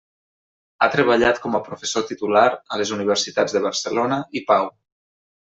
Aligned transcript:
Ha 0.81 0.87
treballat 0.95 1.41
com 1.43 1.57
a 1.57 1.61
professor 1.67 2.05
titular 2.13 2.47
a 2.77 2.81
les 2.83 2.95
universitats 2.97 3.57
de 3.59 3.63
Barcelona 3.67 4.19
i 4.41 4.45
Pau. 4.51 4.69